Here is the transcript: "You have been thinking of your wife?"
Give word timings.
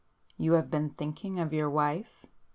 "You 0.35 0.53
have 0.53 0.71
been 0.71 0.89
thinking 0.89 1.39
of 1.39 1.53
your 1.53 1.69
wife?" 1.69 2.25